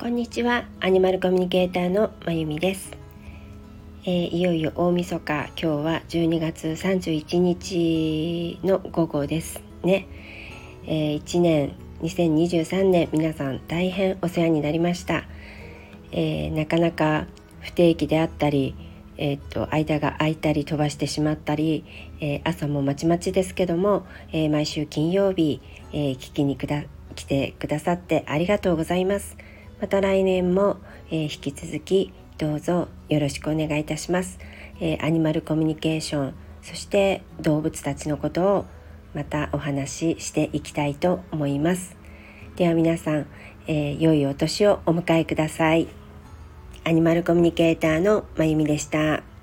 [0.00, 0.64] こんにちは。
[0.78, 2.92] アニマルコミュニケーターのまゆみです、
[4.04, 5.46] えー、いよいよ大晦日。
[5.46, 10.06] 今日は12月31日の午後ですね、
[10.86, 15.24] えー、1年2023年皆さん大変お世話になりました、
[16.12, 17.26] えー、なかなか
[17.60, 18.76] 不定期であったり
[19.16, 21.84] えー、っと間が空いたり飛ばしてしまったり、
[22.20, 25.60] えー、朝もまちまちですけども、えー、毎週金曜日、
[25.92, 26.84] え聞きにくだ
[27.16, 29.36] 来てくださってありがとうございます。
[29.80, 30.78] また来年も、
[31.10, 34.38] えー、引き続きどうぞよろしくお願いいたします、
[34.80, 38.64] えー、アニマルコミュニケーションそして動物たちのことを
[39.14, 41.96] またお話ししていきたいと思います。
[42.56, 43.26] では皆さん、
[43.66, 45.88] えー、良いお年をお迎えください。
[46.84, 49.37] アニマルコミュニケーターのまゆみでした。